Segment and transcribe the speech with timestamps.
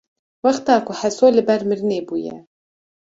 [0.45, 2.35] wexta ku Heso li ber mirinê bûye